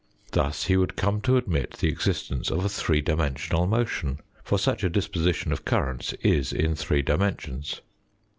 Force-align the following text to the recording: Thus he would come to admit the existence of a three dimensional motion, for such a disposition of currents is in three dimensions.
Thus 0.31 0.63
he 0.63 0.77
would 0.77 0.95
come 0.95 1.21
to 1.21 1.37
admit 1.37 1.73
the 1.75 1.87
existence 1.89 2.49
of 2.49 2.65
a 2.65 2.69
three 2.69 3.01
dimensional 3.01 3.67
motion, 3.67 4.19
for 4.43 4.57
such 4.57 4.83
a 4.83 4.89
disposition 4.89 5.51
of 5.51 5.63
currents 5.63 6.13
is 6.23 6.51
in 6.51 6.73
three 6.75 7.03
dimensions. 7.03 7.81